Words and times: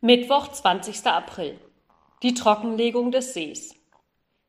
Mittwoch, 0.00 0.46
20. 0.46 1.06
April. 1.06 1.58
Die 2.22 2.32
Trockenlegung 2.32 3.10
des 3.10 3.34
Sees. 3.34 3.74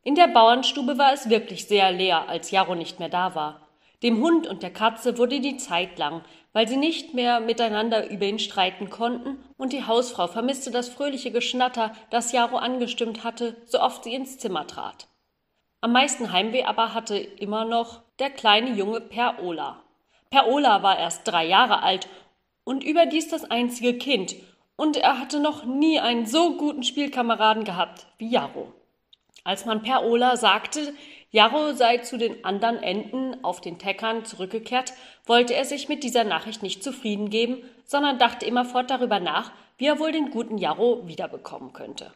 In 0.03 0.13
der 0.13 0.27
Bauernstube 0.27 0.99
war 0.99 1.11
es 1.11 1.27
wirklich 1.31 1.65
sehr 1.65 1.91
leer, 1.91 2.29
als 2.29 2.51
Jarro 2.51 2.75
nicht 2.75 2.99
mehr 2.99 3.09
da 3.09 3.33
war. 3.33 3.67
Dem 4.04 4.21
Hund 4.21 4.46
und 4.46 4.62
der 4.62 4.71
Katze 4.71 5.17
wurde 5.17 5.39
die 5.39 5.57
Zeit 5.57 5.97
lang, 5.97 6.23
weil 6.54 6.67
sie 6.67 6.77
nicht 6.77 7.15
mehr 7.15 7.39
miteinander 7.39 8.12
über 8.12 8.25
ihn 8.25 8.38
streiten 8.38 8.91
konnten, 8.91 9.43
und 9.57 9.73
die 9.73 9.88
Hausfrau 9.88 10.27
vermisste 10.27 10.70
das 10.70 10.88
fröhliche 10.88 11.31
Geschnatter, 11.31 11.94
das 12.12 12.31
Jarro 12.31 12.58
angestimmt 12.58 13.24
hatte, 13.24 13.56
so 13.66 13.81
oft 13.81 14.04
sie 14.04 14.13
ins 14.13 14.38
Zimmer 14.38 14.68
trat. 14.68 15.08
Am 15.81 15.92
meisten 15.92 16.31
Heimweh 16.31 16.66
aber 16.66 16.94
hatte 16.94 17.18
immer 17.18 17.66
noch 17.66 18.04
der 18.20 18.30
kleine 18.30 18.76
Junge 18.76 19.02
Per 19.02 19.41
Ola. 19.41 19.81
Per 20.30 20.48
Ola 20.48 20.84
war 20.84 21.00
erst 21.00 21.27
drei 21.27 21.48
Jahre 21.48 21.81
alt 21.81 22.08
und 22.63 22.84
überdies 22.84 23.30
das 23.30 23.50
einzige 23.50 23.98
Kind, 23.98 24.36
und 24.80 24.95
er 24.95 25.20
hatte 25.20 25.41
noch 25.41 25.66
nie 25.66 25.99
einen 25.99 26.25
so 26.25 26.55
guten 26.55 26.84
Spielkameraden 26.84 27.65
gehabt 27.65 28.07
wie 28.17 28.29
Jarro. 28.29 28.71
Als 29.43 29.65
man 29.65 29.83
Per 29.83 30.05
Ola 30.05 30.37
sagte, 30.37 30.93
Jarro 31.31 31.73
sei 31.73 31.97
zu 31.97 32.17
den 32.17 32.45
anderen 32.45 32.81
Enten 32.81 33.43
auf 33.43 33.59
den 33.59 33.77
Teckern 33.77 34.23
zurückgekehrt, 34.23 34.93
wollte 35.25 35.53
er 35.53 35.65
sich 35.65 35.89
mit 35.89 36.05
dieser 36.05 36.23
Nachricht 36.23 36.63
nicht 36.63 36.81
zufrieden 36.81 37.29
geben, 37.29 37.57
sondern 37.84 38.20
dachte 38.20 38.45
immerfort 38.45 38.89
darüber 38.89 39.20
nach, 39.20 39.51
wie 39.77 39.87
er 39.87 39.99
wohl 39.99 40.13
den 40.13 40.31
guten 40.31 40.57
Jarro 40.57 41.05
wiederbekommen 41.05 41.73
könnte. 41.73 42.13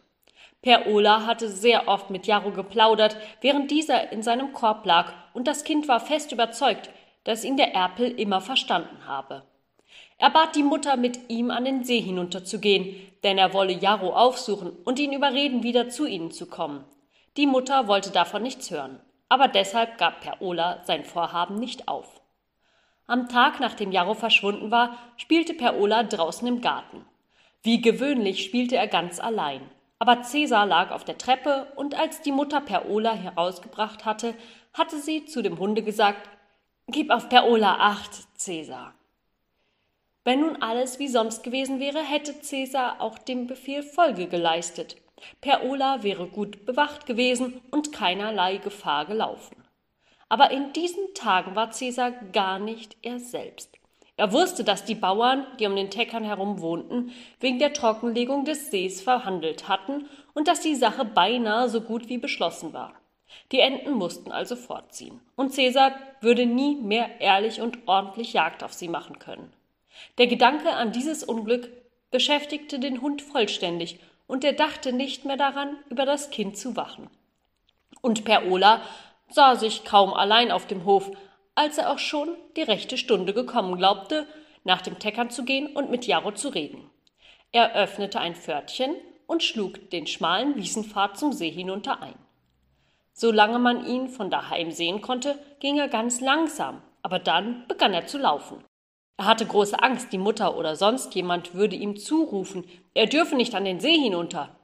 Per 0.61 0.87
Ola 0.87 1.25
hatte 1.25 1.49
sehr 1.49 1.89
oft 1.89 2.11
mit 2.11 2.27
Jarro 2.27 2.51
geplaudert, 2.51 3.17
während 3.41 3.71
dieser 3.71 4.13
in 4.13 4.23
seinem 4.23 4.53
Korb 4.53 4.85
lag, 4.85 5.11
und 5.33 5.49
das 5.49 5.65
Kind 5.65 5.89
war 5.89 5.99
fest 5.99 6.31
überzeugt, 6.31 6.89
dass 7.25 7.43
ihn 7.43 7.57
der 7.57 7.75
Erpel 7.75 8.09
immer 8.09 8.39
verstanden 8.39 9.05
habe. 9.05 9.43
Er 10.23 10.29
bat 10.29 10.55
die 10.55 10.63
Mutter, 10.63 10.95
mit 10.95 11.29
ihm 11.29 11.51
an 11.51 11.65
den 11.65 11.83
See 11.83 11.99
hinunterzugehen, 11.99 12.95
denn 13.23 13.37
er 13.37 13.53
wolle 13.53 13.73
Jarro 13.73 14.13
aufsuchen 14.15 14.71
und 14.85 14.97
ihn 14.97 15.11
überreden, 15.11 15.63
wieder 15.63 15.89
zu 15.89 16.05
ihnen 16.05 16.31
zu 16.31 16.45
kommen. 16.45 16.85
Die 17.35 17.45
Mutter 17.45 17.89
wollte 17.89 18.09
davon 18.09 18.41
nichts 18.41 18.71
hören, 18.71 19.01
aber 19.27 19.49
deshalb 19.49 19.97
gab 19.97 20.21
Per 20.21 20.41
Ola 20.41 20.81
sein 20.85 21.03
Vorhaben 21.03 21.55
nicht 21.59 21.89
auf. 21.89 22.21
Am 23.05 23.27
Tag, 23.27 23.59
nachdem 23.59 23.91
Jarro 23.91 24.13
verschwunden 24.13 24.71
war, 24.71 24.97
spielte 25.17 25.53
Per 25.53 25.77
Ola 25.77 26.03
draußen 26.03 26.47
im 26.47 26.61
Garten. 26.61 27.05
Wie 27.61 27.81
gewöhnlich 27.81 28.45
spielte 28.45 28.77
er 28.77 28.87
ganz 28.87 29.19
allein. 29.19 29.69
Aber 29.99 30.21
Cäsar 30.21 30.65
lag 30.65 30.91
auf 30.91 31.03
der 31.03 31.17
Treppe, 31.17 31.67
und 31.75 31.99
als 31.99 32.21
die 32.21 32.31
Mutter 32.31 32.61
Per 32.61 32.89
Ola 32.89 33.11
herausgebracht 33.11 34.05
hatte, 34.05 34.35
hatte 34.73 35.01
sie 35.01 35.25
zu 35.25 35.41
dem 35.41 35.59
Hunde 35.59 35.83
gesagt: 35.83 36.29
Gib 36.87 37.11
auf 37.11 37.27
Per 37.27 37.45
Ola 37.45 37.75
acht, 37.77 38.39
Cäsar. 38.39 38.93
Wenn 40.25 40.39
nun 40.39 40.61
alles 40.61 40.99
wie 40.99 41.09
sonst 41.09 41.43
gewesen 41.43 41.79
wäre, 41.79 42.01
hätte 42.01 42.39
Cäsar 42.39 43.01
auch 43.01 43.17
dem 43.17 43.47
Befehl 43.47 43.83
Folge 43.83 44.27
geleistet. 44.27 44.95
Per 45.41 45.63
Ola 45.63 46.03
wäre 46.03 46.27
gut 46.27 46.65
bewacht 46.65 47.05
gewesen 47.05 47.61
und 47.71 47.91
keinerlei 47.91 48.57
Gefahr 48.57 49.05
gelaufen. 49.05 49.63
Aber 50.29 50.51
in 50.51 50.71
diesen 50.73 51.13
Tagen 51.13 51.55
war 51.55 51.71
Cäsar 51.71 52.11
gar 52.11 52.57
nicht 52.57 52.95
er 53.01 53.19
selbst. 53.19 53.77
Er 54.15 54.31
wusste, 54.31 54.63
dass 54.63 54.85
die 54.85 54.95
Bauern, 54.95 55.45
die 55.59 55.65
um 55.65 55.75
den 55.75 55.89
Teckern 55.89 56.23
herum 56.23 56.61
wohnten, 56.61 57.11
wegen 57.39 57.59
der 57.59 57.73
Trockenlegung 57.73 58.45
des 58.45 58.71
Sees 58.71 59.01
verhandelt 59.01 59.67
hatten 59.67 60.07
und 60.33 60.47
dass 60.47 60.61
die 60.61 60.75
Sache 60.75 61.03
beinahe 61.03 61.67
so 61.67 61.81
gut 61.81 62.09
wie 62.09 62.19
beschlossen 62.19 62.73
war. 62.73 62.93
Die 63.51 63.59
Enten 63.59 63.93
mussten 63.93 64.31
also 64.31 64.55
fortziehen, 64.55 65.19
und 65.35 65.51
Cäsar 65.51 65.93
würde 66.21 66.45
nie 66.45 66.75
mehr 66.75 67.19
ehrlich 67.19 67.59
und 67.59 67.79
ordentlich 67.87 68.33
Jagd 68.33 68.63
auf 68.63 68.73
sie 68.73 68.87
machen 68.87 69.17
können. 69.17 69.51
Der 70.17 70.27
Gedanke 70.27 70.71
an 70.71 70.91
dieses 70.91 71.23
Unglück 71.23 71.69
beschäftigte 72.11 72.79
den 72.79 73.01
Hund 73.01 73.21
vollständig, 73.21 73.99
und 74.27 74.43
er 74.43 74.53
dachte 74.53 74.93
nicht 74.93 75.25
mehr 75.25 75.37
daran, 75.37 75.75
über 75.89 76.05
das 76.05 76.29
Kind 76.29 76.57
zu 76.57 76.75
wachen. 76.75 77.09
Und 78.01 78.23
Per 78.23 78.49
Ola 78.51 78.81
sah 79.29 79.55
sich 79.55 79.83
kaum 79.83 80.13
allein 80.13 80.51
auf 80.51 80.65
dem 80.65 80.85
Hof, 80.85 81.11
als 81.55 81.77
er 81.77 81.91
auch 81.91 81.99
schon 81.99 82.29
die 82.55 82.61
rechte 82.61 82.97
Stunde 82.97 83.33
gekommen 83.33 83.77
glaubte, 83.77 84.27
nach 84.63 84.81
dem 84.81 84.99
Teckern 84.99 85.29
zu 85.29 85.43
gehen 85.43 85.67
und 85.67 85.89
mit 85.89 86.07
Jarro 86.07 86.31
zu 86.31 86.49
reden. 86.49 86.89
Er 87.51 87.75
öffnete 87.75 88.19
ein 88.19 88.35
Pförtchen 88.35 88.95
und 89.27 89.43
schlug 89.43 89.89
den 89.91 90.07
schmalen 90.07 90.55
Wiesenpfad 90.55 91.17
zum 91.17 91.33
See 91.33 91.51
hinunter 91.51 92.01
ein. 92.01 92.15
Solange 93.13 93.59
man 93.59 93.85
ihn 93.85 94.09
von 94.09 94.31
daheim 94.31 94.71
sehen 94.71 95.01
konnte, 95.01 95.37
ging 95.59 95.77
er 95.77 95.87
ganz 95.87 96.19
langsam, 96.19 96.81
aber 97.03 97.19
dann 97.19 97.67
begann 97.67 97.93
er 97.93 98.07
zu 98.07 98.17
laufen. 98.17 98.63
Er 99.17 99.25
hatte 99.25 99.45
große 99.45 99.81
Angst, 99.81 100.11
die 100.11 100.17
Mutter 100.17 100.57
oder 100.57 100.75
sonst 100.75 101.13
jemand 101.15 101.53
würde 101.53 101.75
ihm 101.75 101.97
zurufen, 101.97 102.65
er 102.93 103.05
dürfe 103.05 103.35
nicht 103.35 103.53
an 103.55 103.65
den 103.65 103.79
See 103.79 103.97
hinunter. 103.97 104.55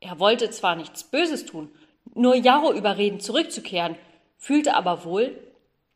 Er 0.00 0.18
wollte 0.20 0.50
zwar 0.50 0.76
nichts 0.76 1.04
Böses 1.04 1.44
tun, 1.44 1.70
nur 2.14 2.34
Jarro 2.34 2.72
überreden, 2.72 3.20
zurückzukehren, 3.20 3.96
fühlte 4.36 4.74
aber 4.74 5.04
wohl, 5.04 5.36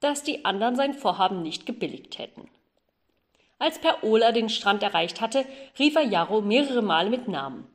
dass 0.01 0.23
die 0.23 0.45
anderen 0.45 0.77
sein 0.77 0.95
Vorhaben 0.95 1.43
nicht 1.43 1.67
gebilligt 1.67 2.19
hätten. 2.19 2.49
Als 3.59 3.79
Per 3.79 4.03
Ola 4.03 4.33
den 4.33 4.49
Strand 4.49 4.83
erreicht 4.83 5.21
hatte, 5.21 5.45
rief 5.79 5.95
er 5.95 6.03
Jarro 6.03 6.41
mehrere 6.41 6.83
Male 6.83 7.11
mit 7.11 7.29
Namen. 7.29 7.67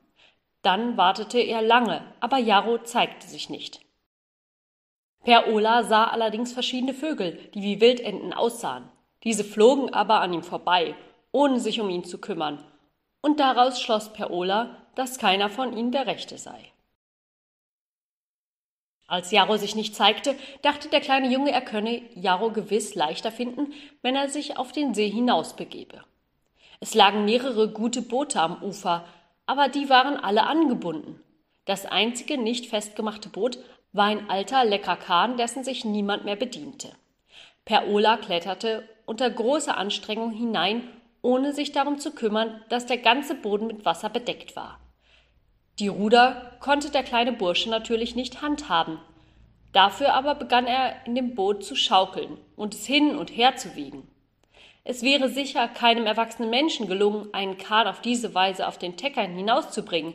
Dann 0.62 0.96
wartete 0.96 1.38
er 1.38 1.62
lange, 1.62 2.02
aber 2.18 2.38
Jarro 2.38 2.78
zeigte 2.78 3.28
sich 3.28 3.48
nicht. 3.48 3.80
Per 5.22 5.48
Ola 5.48 5.84
sah 5.84 6.04
allerdings 6.04 6.52
verschiedene 6.52 6.92
Vögel, 6.92 7.38
die 7.54 7.62
wie 7.62 7.80
Wildenten 7.80 8.32
aussahen. 8.32 8.88
Diese 9.26 9.42
flogen 9.42 9.92
aber 9.92 10.20
an 10.20 10.32
ihm 10.32 10.44
vorbei, 10.44 10.94
ohne 11.32 11.58
sich 11.58 11.80
um 11.80 11.90
ihn 11.90 12.04
zu 12.04 12.18
kümmern, 12.18 12.62
und 13.22 13.40
daraus 13.40 13.80
schloss 13.80 14.12
Per 14.12 14.30
Ola, 14.30 14.86
dass 14.94 15.18
keiner 15.18 15.50
von 15.50 15.76
ihnen 15.76 15.90
der 15.90 16.06
Rechte 16.06 16.38
sei. 16.38 16.72
Als 19.08 19.32
Jarro 19.32 19.56
sich 19.56 19.74
nicht 19.74 19.96
zeigte, 19.96 20.36
dachte 20.62 20.88
der 20.88 21.00
kleine 21.00 21.28
Junge, 21.28 21.50
er 21.50 21.60
könne 21.60 22.02
Jarro 22.14 22.52
gewiss 22.52 22.94
leichter 22.94 23.32
finden, 23.32 23.72
wenn 24.00 24.14
er 24.14 24.28
sich 24.28 24.58
auf 24.58 24.70
den 24.70 24.94
See 24.94 25.10
hinausbegebe. 25.10 26.04
Es 26.78 26.94
lagen 26.94 27.24
mehrere 27.24 27.68
gute 27.72 28.02
Boote 28.02 28.40
am 28.40 28.62
Ufer, 28.62 29.04
aber 29.44 29.68
die 29.68 29.88
waren 29.88 30.16
alle 30.16 30.44
angebunden. 30.44 31.20
Das 31.64 31.84
einzige 31.84 32.38
nicht 32.38 32.66
festgemachte 32.66 33.28
Boot 33.28 33.58
war 33.92 34.04
ein 34.04 34.30
alter, 34.30 34.64
lecker 34.64 34.96
Kahn, 34.96 35.36
dessen 35.36 35.64
sich 35.64 35.84
niemand 35.84 36.24
mehr 36.24 36.36
bediente. 36.36 36.92
Per 37.64 37.88
Ola 37.88 38.18
kletterte 38.18 38.88
unter 39.06 39.30
großer 39.30 39.76
Anstrengung 39.76 40.32
hinein, 40.32 40.86
ohne 41.22 41.52
sich 41.52 41.72
darum 41.72 41.98
zu 41.98 42.10
kümmern, 42.10 42.62
dass 42.68 42.86
der 42.86 42.98
ganze 42.98 43.34
Boden 43.34 43.66
mit 43.66 43.84
Wasser 43.84 44.10
bedeckt 44.10 44.54
war. 44.54 44.78
Die 45.78 45.88
Ruder 45.88 46.52
konnte 46.60 46.90
der 46.90 47.02
kleine 47.02 47.32
Bursche 47.32 47.70
natürlich 47.70 48.14
nicht 48.14 48.42
handhaben. 48.42 48.98
Dafür 49.72 50.14
aber 50.14 50.34
begann 50.34 50.66
er 50.66 51.04
in 51.04 51.14
dem 51.14 51.34
Boot 51.34 51.64
zu 51.64 51.76
schaukeln 51.76 52.38
und 52.56 52.74
es 52.74 52.86
hin 52.86 53.16
und 53.16 53.30
her 53.30 53.56
zu 53.56 53.76
wiegen. 53.76 54.08
Es 54.84 55.02
wäre 55.02 55.28
sicher 55.28 55.66
keinem 55.68 56.06
erwachsenen 56.06 56.48
Menschen 56.48 56.86
gelungen, 56.86 57.34
einen 57.34 57.58
Kahn 57.58 57.88
auf 57.88 58.00
diese 58.00 58.34
Weise 58.34 58.68
auf 58.68 58.78
den 58.78 58.96
Teckern 58.96 59.34
hinauszubringen. 59.34 60.14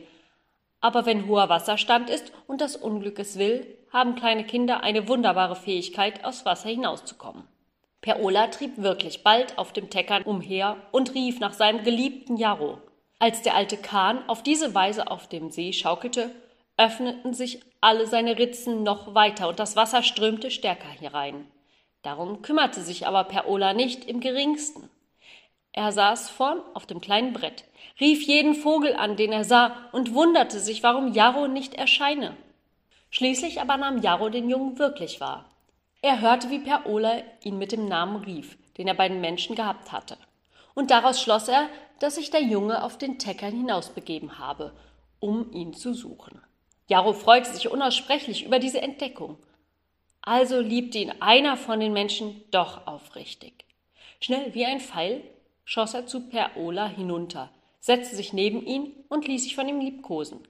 Aber 0.80 1.06
wenn 1.06 1.28
hoher 1.28 1.48
Wasserstand 1.48 2.10
ist 2.10 2.32
und 2.46 2.60
das 2.60 2.74
Unglück 2.74 3.18
es 3.18 3.38
will, 3.38 3.66
haben 3.92 4.16
kleine 4.16 4.44
Kinder 4.44 4.82
eine 4.82 5.06
wunderbare 5.08 5.54
Fähigkeit, 5.54 6.24
aus 6.24 6.44
Wasser 6.46 6.70
hinauszukommen. 6.70 7.44
Per 8.02 8.20
Ola 8.20 8.48
trieb 8.48 8.78
wirklich 8.78 9.22
bald 9.22 9.56
auf 9.58 9.72
dem 9.72 9.88
Teckern 9.88 10.24
umher 10.24 10.76
und 10.90 11.14
rief 11.14 11.38
nach 11.38 11.52
seinem 11.52 11.84
geliebten 11.84 12.36
Jarro. 12.36 12.78
Als 13.20 13.42
der 13.42 13.54
alte 13.54 13.76
Kahn 13.76 14.28
auf 14.28 14.42
diese 14.42 14.74
Weise 14.74 15.08
auf 15.08 15.28
dem 15.28 15.50
See 15.50 15.72
schaukelte, 15.72 16.34
öffneten 16.76 17.32
sich 17.32 17.60
alle 17.80 18.08
seine 18.08 18.38
Ritzen 18.38 18.82
noch 18.82 19.14
weiter 19.14 19.48
und 19.48 19.60
das 19.60 19.76
Wasser 19.76 20.02
strömte 20.02 20.50
stärker 20.50 20.88
herein. 20.88 21.46
Darum 22.02 22.42
kümmerte 22.42 22.82
sich 22.82 23.06
aber 23.06 23.22
Per 23.22 23.48
Ola 23.48 23.72
nicht 23.72 24.04
im 24.06 24.18
geringsten. 24.18 24.90
Er 25.72 25.92
saß 25.92 26.28
vorn 26.28 26.60
auf 26.74 26.86
dem 26.86 27.00
kleinen 27.00 27.32
Brett, 27.32 27.62
rief 28.00 28.26
jeden 28.26 28.56
Vogel 28.56 28.96
an, 28.96 29.14
den 29.14 29.30
er 29.30 29.44
sah, 29.44 29.76
und 29.92 30.12
wunderte 30.12 30.58
sich, 30.58 30.82
warum 30.82 31.12
Jarro 31.12 31.46
nicht 31.46 31.74
erscheine. 31.74 32.36
Schließlich 33.10 33.60
aber 33.60 33.76
nahm 33.76 33.98
Jarro 33.98 34.28
den 34.28 34.50
Jungen 34.50 34.80
wirklich 34.80 35.20
wahr. 35.20 35.51
Er 36.02 36.20
hörte, 36.20 36.50
wie 36.50 36.58
Per 36.58 36.86
Ola 36.86 37.22
ihn 37.44 37.58
mit 37.58 37.70
dem 37.70 37.86
Namen 37.86 38.24
rief, 38.24 38.58
den 38.76 38.88
er 38.88 38.94
bei 38.94 39.08
den 39.08 39.20
Menschen 39.20 39.54
gehabt 39.54 39.92
hatte. 39.92 40.18
Und 40.74 40.90
daraus 40.90 41.22
schloss 41.22 41.46
er, 41.46 41.68
dass 42.00 42.16
sich 42.16 42.30
der 42.30 42.42
Junge 42.42 42.82
auf 42.82 42.98
den 42.98 43.20
Teckern 43.20 43.52
hinausbegeben 43.52 44.40
habe, 44.40 44.72
um 45.20 45.52
ihn 45.52 45.74
zu 45.74 45.94
suchen. 45.94 46.40
Jarro 46.88 47.12
freute 47.12 47.52
sich 47.52 47.70
unaussprechlich 47.70 48.44
über 48.44 48.58
diese 48.58 48.82
Entdeckung. 48.82 49.38
Also 50.22 50.58
liebte 50.58 50.98
ihn 50.98 51.12
einer 51.20 51.56
von 51.56 51.78
den 51.78 51.92
Menschen 51.92 52.42
doch 52.50 52.88
aufrichtig. 52.88 53.64
Schnell 54.20 54.54
wie 54.54 54.66
ein 54.66 54.80
Pfeil 54.80 55.22
schoss 55.64 55.94
er 55.94 56.06
zu 56.06 56.28
Per 56.28 56.56
Ola 56.56 56.88
hinunter, 56.88 57.50
setzte 57.78 58.16
sich 58.16 58.32
neben 58.32 58.66
ihn 58.66 58.92
und 59.08 59.28
ließ 59.28 59.44
sich 59.44 59.54
von 59.54 59.68
ihm 59.68 59.78
liebkosen. 59.78 60.40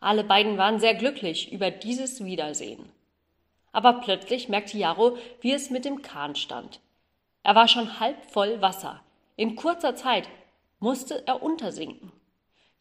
Alle 0.00 0.24
beiden 0.24 0.58
waren 0.58 0.78
sehr 0.80 0.94
glücklich 0.94 1.50
über 1.50 1.70
dieses 1.70 2.22
Wiedersehen. 2.24 2.92
Aber 3.72 3.94
plötzlich 3.94 4.48
merkte 4.48 4.78
Jarro, 4.78 5.18
wie 5.40 5.52
es 5.52 5.70
mit 5.70 5.84
dem 5.84 6.02
Kahn 6.02 6.34
stand. 6.34 6.80
Er 7.42 7.54
war 7.54 7.68
schon 7.68 8.00
halb 8.00 8.24
voll 8.30 8.60
Wasser. 8.60 9.00
In 9.36 9.56
kurzer 9.56 9.94
Zeit 9.94 10.28
musste 10.80 11.26
er 11.26 11.42
untersinken. 11.42 12.12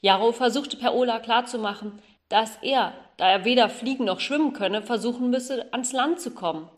Jarro 0.02 0.32
versuchte 0.32 0.78
Perola 0.78 1.20
klarzumachen, 1.20 2.02
dass 2.30 2.58
er, 2.62 2.94
da 3.18 3.30
er 3.30 3.46
weder 3.46 3.70
fliegen 3.70 4.06
noch 4.06 4.20
schwimmen 4.20 4.54
könne, 4.54 4.82
versuchen 4.82 5.30
müsse, 5.30 5.72
ans 5.72 5.94
Land 5.94 6.20
zu 6.20 6.32
kommen. 6.32 6.70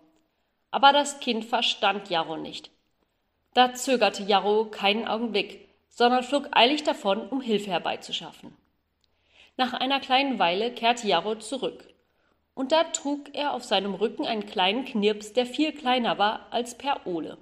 Aber 0.71 0.93
das 0.93 1.19
Kind 1.19 1.45
verstand 1.45 2.09
Jarro 2.09 2.37
nicht. 2.37 2.69
Da 3.53 3.73
zögerte 3.73 4.23
Jarro 4.23 4.65
keinen 4.65 5.07
Augenblick, 5.07 5.67
sondern 5.89 6.23
flog 6.23 6.47
eilig 6.51 6.83
davon, 6.83 7.27
um 7.27 7.41
Hilfe 7.41 7.71
herbeizuschaffen. 7.71 8.55
Nach 9.57 9.73
einer 9.73 9.99
kleinen 9.99 10.39
Weile 10.39 10.71
kehrte 10.71 11.07
Jarro 11.07 11.35
zurück, 11.35 11.83
und 12.59 12.73
da 12.73 12.83
trug 12.83 13.33
er 13.35 13.53
auf 13.53 13.63
seinem 13.63 13.93
Rücken 13.93 14.25
einen 14.25 14.45
kleinen 14.45 14.83
Knirps, 14.83 15.31
der 15.31 15.45
viel 15.45 15.71
kleiner 15.71 16.17
war 16.17 16.47
als 16.51 16.77
Per 16.77 17.07
Ole. 17.07 17.37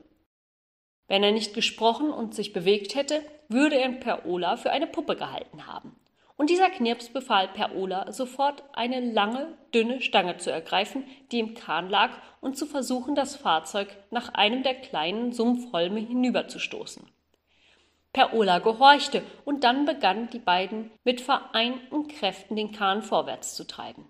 Wenn 1.08 1.24
er 1.24 1.31
nicht 1.31 1.56
gesprochen 1.56 2.12
und 2.12 2.36
sich 2.36 2.54
bewegt 2.54 2.94
hätte, 2.94 3.24
würde 3.48 3.80
er 3.80 3.90
Per 3.94 4.28
Ola 4.28 4.58
für 4.58 4.69
eine 4.69 4.86
Puppe 4.86 5.16
gehalten 5.16 5.66
haben. 5.66 5.96
Und 6.36 6.52
dieser 6.52 6.69
Knirps 6.69 7.10
befahl 7.10 7.48
Per 7.48 7.75
Ola 7.75 8.12
sofort 8.12 8.64
eine 8.74 9.00
lange, 9.00 9.58
dünne 9.74 10.02
Stange 10.02 10.38
zu 10.38 10.52
ergreifen, 10.52 11.04
die 11.31 11.40
im 11.40 11.56
Kahn 11.56 11.90
lag, 11.90 12.12
und 12.40 12.56
zu 12.56 12.68
versuchen, 12.68 13.16
das 13.16 13.36
Fahrzeug 13.36 13.88
nach 14.12 14.36
einem 14.36 14.62
der 14.62 14.75
kleinen 14.75 15.31
Sumpfholme 15.31 16.00
hinüberzustoßen. 16.00 17.10
Per 18.13 18.36
Ola 18.36 18.60
gehorchte, 18.60 19.24
und 19.46 19.63
dann 19.63 19.86
begannen 19.86 20.30
die 20.31 20.38
beiden 20.38 20.92
mit 21.04 21.22
vereinten 21.22 22.08
Kräften 22.08 22.56
den 22.56 22.72
Kahn 22.72 23.02
vorwärts 23.02 23.56
zu 23.56 23.66
treiben. 23.66 24.06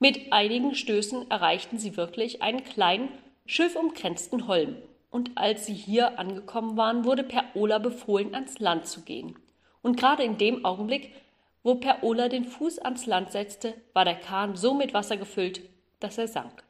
Mit 0.00 0.32
einigen 0.32 0.74
Stößen 0.74 1.30
erreichten 1.30 1.78
sie 1.78 1.96
wirklich 1.96 2.40
einen 2.40 2.62
kleinen, 2.62 3.08
schilfumkränzten 3.46 4.46
Holm, 4.46 4.76
und 5.10 5.32
als 5.36 5.66
sie 5.66 5.74
hier 5.74 6.18
angekommen 6.18 6.76
waren, 6.76 7.04
wurde 7.04 7.24
Per 7.24 7.44
Ola 7.54 7.78
befohlen, 7.78 8.34
ans 8.34 8.58
Land 8.60 8.86
zu 8.86 9.02
gehen. 9.02 9.36
Und 9.82 9.98
gerade 9.98 10.22
in 10.22 10.38
dem 10.38 10.64
Augenblick, 10.64 11.12
wo 11.62 11.76
Per 11.76 12.04
Ola 12.04 12.28
den 12.28 12.44
Fuß 12.44 12.78
ans 12.78 13.06
Land 13.06 13.32
setzte, 13.32 13.74
war 13.92 14.04
der 14.04 14.14
Kahn 14.14 14.54
so 14.54 14.74
mit 14.74 14.94
Wasser 14.94 15.16
gefüllt, 15.16 15.62
dass 15.98 16.18
er 16.18 16.28
sank. 16.28 16.62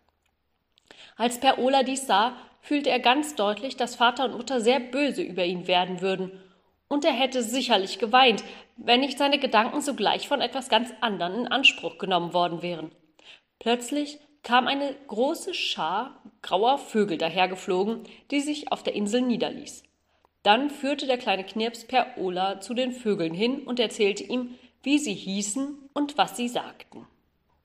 Als 1.16 1.38
Per 1.38 1.58
Ola 1.58 1.82
dies 1.82 2.06
sah, 2.06 2.34
fühlte 2.62 2.90
er 2.90 3.00
ganz 3.00 3.34
deutlich, 3.34 3.76
dass 3.76 3.96
Vater 3.96 4.24
und 4.24 4.36
Mutter 4.36 4.60
sehr 4.60 4.80
böse 4.80 5.22
über 5.22 5.44
ihn 5.44 5.66
werden 5.66 6.00
würden, 6.00 6.32
und 6.88 7.04
er 7.04 7.12
hätte 7.12 7.42
sicherlich 7.42 7.98
geweint, 7.98 8.42
wenn 8.76 9.00
nicht 9.00 9.18
seine 9.18 9.38
Gedanken 9.38 9.82
sogleich 9.82 10.26
von 10.26 10.40
etwas 10.40 10.70
ganz 10.70 10.94
anderem 11.02 11.40
in 11.40 11.48
Anspruch 11.48 11.98
genommen 11.98 12.32
worden 12.32 12.62
wären. 12.62 12.90
Plötzlich 13.58 14.18
kam 14.42 14.66
eine 14.66 14.94
große 15.08 15.54
Schar 15.54 16.22
grauer 16.42 16.78
Vögel 16.78 17.18
dahergeflogen, 17.18 18.04
die 18.30 18.40
sich 18.40 18.72
auf 18.72 18.82
der 18.82 18.94
Insel 18.94 19.22
niederließ. 19.22 19.82
Dann 20.42 20.70
führte 20.70 21.06
der 21.06 21.18
kleine 21.18 21.44
Knirps 21.44 21.84
Per 21.84 22.16
Ola 22.16 22.60
zu 22.60 22.72
den 22.74 22.92
Vögeln 22.92 23.34
hin 23.34 23.64
und 23.64 23.80
erzählte 23.80 24.24
ihm, 24.24 24.54
wie 24.82 24.98
sie 24.98 25.14
hießen 25.14 25.90
und 25.92 26.16
was 26.16 26.36
sie 26.36 26.48
sagten. 26.48 27.06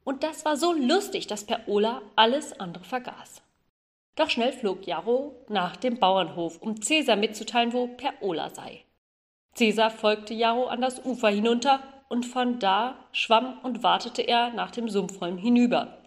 Und 0.03 0.23
das 0.23 0.43
war 0.43 0.57
so 0.57 0.73
lustig, 0.73 1.27
dass 1.27 1.45
Per 1.45 1.67
Ola 1.67 2.01
alles 2.15 2.59
andere 2.59 2.83
vergaß. 2.83 3.41
Doch 4.15 4.29
schnell 4.29 4.51
flog 4.51 4.85
Jarro 4.85 5.35
nach 5.47 5.77
dem 5.77 5.97
Bauernhof, 5.99 6.61
um 6.61 6.81
Cäsar 6.81 7.15
mitzuteilen, 7.15 7.73
wo 7.73 7.87
Per 7.87 8.13
Ola 8.21 8.49
sei. 8.49 8.83
Cäsar 9.55 9.91
folgte 9.91 10.33
Jarro 10.33 10.65
an 10.65 10.81
das 10.81 11.03
Ufer 11.05 11.29
hinunter, 11.29 11.81
und 12.13 12.27
von 12.27 12.59
da 12.59 12.93
schwamm 13.11 13.57
und 13.63 13.81
wartete 13.81 14.21
er 14.21 14.51
nach 14.51 14.69
dem 14.69 14.87
Sumpfholm 14.87 15.39
hinüber. 15.39 15.97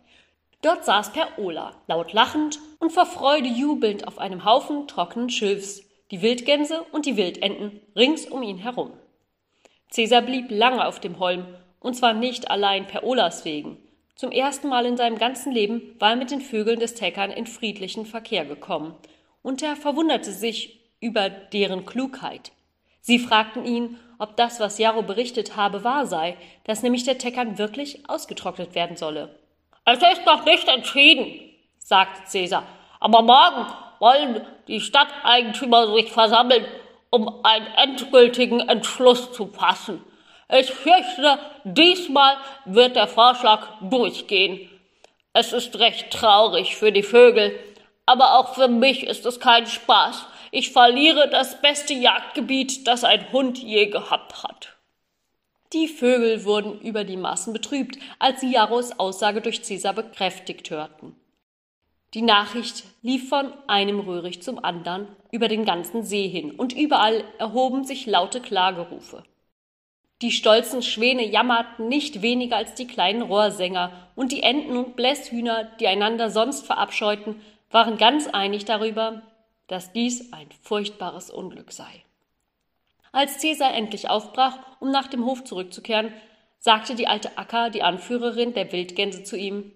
Dort 0.62 0.84
saß 0.84 1.12
Per 1.12 1.36
Ola, 1.36 1.72
laut 1.88 2.12
lachend 2.12 2.60
und 2.78 2.92
vor 2.92 3.06
Freude 3.06 3.48
jubelnd 3.48 4.06
auf 4.06 4.18
einem 4.18 4.44
Haufen 4.44 4.86
trockenen 4.86 5.30
Schilfs, 5.30 5.82
die 6.12 6.22
Wildgänse 6.22 6.84
und 6.92 7.06
die 7.06 7.16
Wildenten 7.16 7.80
rings 7.96 8.24
um 8.24 8.44
ihn 8.44 8.58
herum. 8.58 8.92
Cäsar 9.90 10.22
blieb 10.22 10.46
lange 10.52 10.86
auf 10.86 11.00
dem 11.00 11.18
Holm, 11.18 11.44
und 11.80 11.94
zwar 11.94 12.14
nicht 12.14 12.52
allein 12.52 12.86
Per 12.86 13.02
Olas 13.02 13.44
wegen. 13.44 13.76
Zum 14.14 14.30
ersten 14.30 14.68
Mal 14.68 14.86
in 14.86 14.96
seinem 14.96 15.18
ganzen 15.18 15.50
Leben 15.50 15.96
war 15.98 16.10
er 16.10 16.16
mit 16.16 16.30
den 16.30 16.40
Vögeln 16.40 16.78
des 16.78 16.94
Teckern 16.94 17.32
in 17.32 17.48
friedlichen 17.48 18.06
Verkehr 18.06 18.44
gekommen, 18.44 18.94
und 19.42 19.60
er 19.60 19.74
verwunderte 19.74 20.30
sich 20.30 20.84
über 21.00 21.28
deren 21.30 21.84
Klugheit. 21.84 22.52
Sie 23.00 23.18
fragten 23.18 23.64
ihn, 23.64 23.98
ob 24.18 24.36
das, 24.36 24.60
was 24.60 24.78
Jarro 24.78 25.02
berichtet 25.02 25.56
habe, 25.56 25.84
wahr 25.84 26.06
sei, 26.06 26.36
dass 26.64 26.82
nämlich 26.82 27.04
der 27.04 27.18
Teckern 27.18 27.58
wirklich 27.58 28.08
ausgetrocknet 28.08 28.74
werden 28.74 28.96
solle. 28.96 29.38
Es 29.84 29.98
ist 29.98 30.26
noch 30.26 30.44
nicht 30.44 30.66
entschieden, 30.68 31.40
sagte 31.78 32.24
Cäsar, 32.24 32.64
aber 33.00 33.22
morgen 33.22 33.66
wollen 33.98 34.46
die 34.68 34.80
Stadteigentümer 34.80 35.94
sich 35.94 36.10
versammeln, 36.12 36.64
um 37.10 37.44
einen 37.44 37.66
endgültigen 37.76 38.60
Entschluss 38.60 39.32
zu 39.32 39.46
fassen. 39.46 40.02
Ich 40.48 40.70
fürchte, 40.70 41.38
diesmal 41.64 42.36
wird 42.64 42.96
der 42.96 43.08
Vorschlag 43.08 43.66
durchgehen. 43.80 44.70
Es 45.32 45.52
ist 45.52 45.78
recht 45.78 46.10
traurig 46.10 46.76
für 46.76 46.92
die 46.92 47.02
Vögel, 47.02 47.58
aber 48.06 48.38
auch 48.38 48.54
für 48.54 48.68
mich 48.68 49.04
ist 49.04 49.26
es 49.26 49.40
kein 49.40 49.66
Spaß. 49.66 50.26
Ich 50.58 50.70
verliere 50.70 51.28
das 51.28 51.60
beste 51.60 51.92
Jagdgebiet, 51.92 52.86
das 52.86 53.04
ein 53.04 53.30
Hund 53.30 53.58
je 53.58 53.90
gehabt 53.90 54.42
hat. 54.42 54.78
Die 55.74 55.86
Vögel 55.86 56.46
wurden 56.46 56.80
über 56.80 57.04
die 57.04 57.18
Maßen 57.18 57.52
betrübt, 57.52 57.98
als 58.18 58.40
sie 58.40 58.52
Jarros 58.52 58.98
Aussage 58.98 59.42
durch 59.42 59.62
Cäsar 59.62 59.92
bekräftigt 59.92 60.70
hörten. 60.70 61.14
Die 62.14 62.22
Nachricht 62.22 62.84
lief 63.02 63.28
von 63.28 63.52
einem 63.66 64.00
Röhricht 64.00 64.42
zum 64.42 64.64
anderen 64.64 65.08
über 65.30 65.48
den 65.48 65.66
ganzen 65.66 66.04
See 66.04 66.26
hin, 66.26 66.52
und 66.52 66.72
überall 66.72 67.22
erhoben 67.36 67.84
sich 67.84 68.06
laute 68.06 68.40
Klagerufe. 68.40 69.24
Die 70.22 70.30
stolzen 70.30 70.80
Schwäne 70.80 71.26
jammerten 71.26 71.88
nicht 71.88 72.22
weniger 72.22 72.56
als 72.56 72.72
die 72.72 72.86
kleinen 72.86 73.20
Rohrsänger, 73.20 73.92
und 74.14 74.32
die 74.32 74.42
Enten 74.42 74.78
und 74.78 74.96
Blässhühner, 74.96 75.64
die 75.78 75.86
einander 75.86 76.30
sonst 76.30 76.64
verabscheuten, 76.64 77.42
waren 77.70 77.98
ganz 77.98 78.26
einig 78.26 78.64
darüber, 78.64 79.20
dass 79.68 79.92
dies 79.92 80.32
ein 80.32 80.48
furchtbares 80.62 81.30
Unglück 81.30 81.72
sei. 81.72 82.04
Als 83.12 83.38
Cäsar 83.38 83.74
endlich 83.74 84.10
aufbrach, 84.10 84.58
um 84.80 84.90
nach 84.90 85.06
dem 85.06 85.24
Hof 85.24 85.44
zurückzukehren, 85.44 86.12
sagte 86.58 86.94
die 86.94 87.06
alte 87.06 87.38
Acker, 87.38 87.70
die 87.70 87.82
Anführerin 87.82 88.52
der 88.52 88.70
Wildgänse, 88.72 89.22
zu 89.22 89.36
ihm 89.36 89.72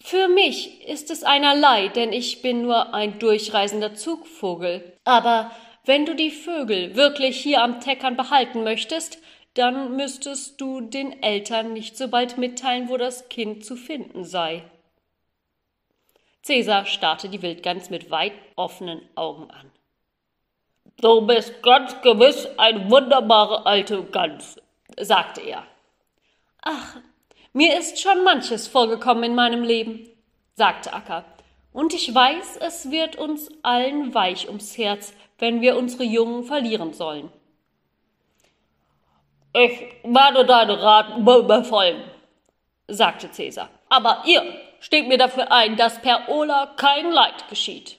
Für 0.00 0.28
mich 0.28 0.86
ist 0.88 1.10
es 1.10 1.22
einerlei, 1.22 1.88
denn 1.88 2.12
ich 2.12 2.42
bin 2.42 2.62
nur 2.62 2.94
ein 2.94 3.18
durchreisender 3.18 3.94
Zugvogel. 3.94 4.96
Aber 5.04 5.50
wenn 5.84 6.06
du 6.06 6.14
die 6.14 6.30
Vögel 6.30 6.96
wirklich 6.96 7.38
hier 7.38 7.62
am 7.62 7.80
Teckern 7.80 8.16
behalten 8.16 8.62
möchtest, 8.62 9.18
dann 9.54 9.96
müsstest 9.96 10.60
du 10.60 10.80
den 10.80 11.22
Eltern 11.22 11.72
nicht 11.72 11.96
so 11.96 12.08
bald 12.08 12.38
mitteilen, 12.38 12.88
wo 12.88 12.96
das 12.96 13.28
Kind 13.28 13.64
zu 13.64 13.76
finden 13.76 14.24
sei. 14.24 14.62
Cäsar 16.42 16.86
starrte 16.86 17.28
die 17.28 17.40
Wildgans 17.40 17.88
mit 17.88 18.10
weit 18.10 18.32
offenen 18.56 19.00
Augen 19.14 19.50
an. 19.50 19.70
Du 21.00 21.20
bist 21.22 21.62
ganz 21.62 22.00
gewiss 22.02 22.48
eine 22.58 22.90
wunderbare 22.90 23.64
alte 23.64 24.02
Gans, 24.04 24.60
sagte 24.98 25.40
er. 25.40 25.64
Ach, 26.62 26.96
mir 27.52 27.78
ist 27.78 28.00
schon 28.00 28.24
manches 28.24 28.68
vorgekommen 28.68 29.24
in 29.24 29.34
meinem 29.34 29.62
Leben, 29.62 30.08
sagte 30.54 30.92
Acker, 30.92 31.24
und 31.72 31.94
ich 31.94 32.14
weiß, 32.14 32.58
es 32.58 32.90
wird 32.90 33.16
uns 33.16 33.48
allen 33.62 34.12
weich 34.12 34.48
ums 34.48 34.76
Herz, 34.76 35.14
wenn 35.38 35.60
wir 35.60 35.76
unsere 35.76 36.04
Jungen 36.04 36.44
verlieren 36.44 36.92
sollen. 36.92 37.32
Ich 39.54 39.80
werde 40.02 40.44
deine 40.44 40.82
Rat 40.82 41.24
befolgen, 41.24 42.02
sagte 42.88 43.30
Cäsar. 43.30 43.68
Aber 43.92 44.22
ihr 44.24 44.42
steht 44.80 45.06
mir 45.06 45.18
dafür 45.18 45.52
ein, 45.52 45.76
dass 45.76 46.00
per 46.00 46.30
Ola 46.30 46.72
kein 46.76 47.10
Leid 47.10 47.46
geschieht. 47.50 47.98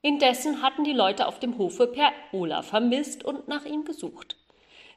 Indessen 0.00 0.60
hatten 0.60 0.82
die 0.82 0.92
Leute 0.92 1.28
auf 1.28 1.38
dem 1.38 1.56
Hofe 1.56 1.86
Per 1.86 2.10
Ola 2.32 2.62
vermisst 2.62 3.22
und 3.22 3.46
nach 3.46 3.64
ihm 3.64 3.84
gesucht. 3.84 4.34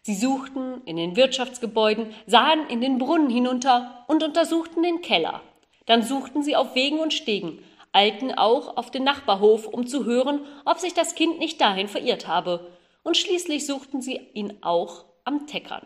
Sie 0.01 0.15
suchten 0.15 0.81
in 0.85 0.97
den 0.97 1.15
Wirtschaftsgebäuden, 1.15 2.15
sahen 2.25 2.67
in 2.67 2.81
den 2.81 2.97
Brunnen 2.97 3.29
hinunter 3.29 4.05
und 4.07 4.23
untersuchten 4.23 4.81
den 4.81 5.01
Keller. 5.01 5.41
Dann 5.85 6.01
suchten 6.01 6.41
sie 6.41 6.55
auf 6.55 6.73
Wegen 6.73 6.97
und 6.97 7.13
Stegen, 7.13 7.63
eilten 7.91 8.35
auch 8.35 8.77
auf 8.77 8.89
den 8.89 9.03
Nachbarhof, 9.03 9.67
um 9.67 9.85
zu 9.85 10.03
hören, 10.03 10.39
ob 10.65 10.79
sich 10.79 10.95
das 10.95 11.13
Kind 11.13 11.37
nicht 11.37 11.61
dahin 11.61 11.89
verirrt 11.89 12.27
habe. 12.27 12.71
Und 13.03 13.17
schließlich 13.17 13.67
suchten 13.67 14.01
sie 14.01 14.19
ihn 14.33 14.57
auch 14.61 15.05
am 15.25 15.45
Teckern. 15.45 15.85